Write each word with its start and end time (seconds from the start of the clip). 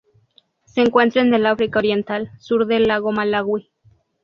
Se 0.65 0.81
encuentra 0.81 1.21
en 1.21 1.31
el 1.31 1.45
África 1.45 1.77
Oriental: 1.77 2.31
sur 2.39 2.65
del 2.65 2.87
lago 2.87 3.11
Malawi. 3.11 3.69